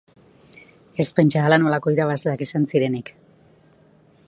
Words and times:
Ez 1.03 1.05
pentsa 1.19 1.43
halanolako 1.49 1.93
irabazleak 1.97 2.43
izan 2.47 2.65
zirenik. 2.73 3.13